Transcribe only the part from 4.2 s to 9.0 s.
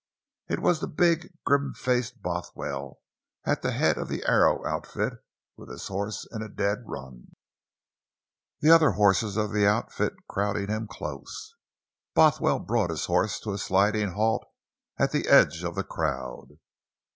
Arrow outfit. With his horse in a dead run, the other